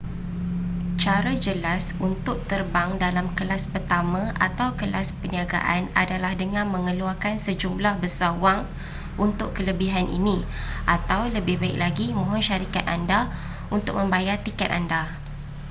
[1.03, 8.31] cara jelas untuk terbang dalam kelas pertama atau kelas perniagaan adalah dengan mengeluarkan sejumlah besar
[8.43, 8.61] wang
[9.25, 10.37] untuk kelebihan ini
[10.95, 13.21] atau lebih baik lagi mohon syarikat anda
[13.77, 15.01] untuk membayar tiket anda